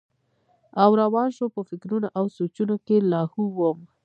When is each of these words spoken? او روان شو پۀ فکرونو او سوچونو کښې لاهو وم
او 0.83 0.91
روان 1.01 1.27
شو 1.35 1.45
پۀ 1.53 1.61
فکرونو 1.69 2.07
او 2.17 2.25
سوچونو 2.37 2.75
کښې 2.85 2.97
لاهو 3.11 3.41
وم 3.57 3.79